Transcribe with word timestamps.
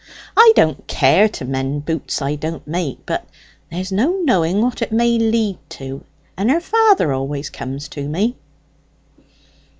I 0.35 0.51
don't 0.55 0.87
care 0.87 1.29
to 1.29 1.45
mend 1.45 1.85
boots 1.85 2.23
I 2.23 2.33
don't 2.33 2.65
make; 2.65 3.05
but 3.05 3.27
there's 3.69 3.91
no 3.91 4.19
knowing 4.23 4.59
what 4.59 4.81
it 4.81 4.91
may 4.91 5.19
lead 5.19 5.59
to, 5.77 6.03
and 6.35 6.49
her 6.49 6.59
father 6.59 7.13
always 7.13 7.51
comes 7.51 7.87
to 7.89 8.09
me." 8.09 8.35